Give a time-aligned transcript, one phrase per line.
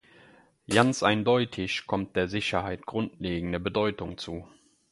[0.67, 4.47] Ganz eindeutig kommt der Sicherheit grundlegende Bedeutung zu.